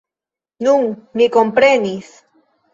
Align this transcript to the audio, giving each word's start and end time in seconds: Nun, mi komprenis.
Nun, 0.67 0.87
mi 1.21 1.29
komprenis. 1.37 2.13